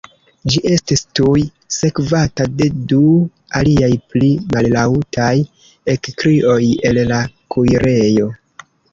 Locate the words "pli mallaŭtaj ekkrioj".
4.13-6.57